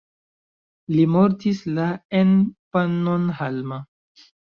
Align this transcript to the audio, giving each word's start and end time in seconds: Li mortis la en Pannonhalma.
Li 0.93 1.01
mortis 1.15 1.59
la 1.79 1.85
en 2.21 2.31
Pannonhalma. 2.77 3.79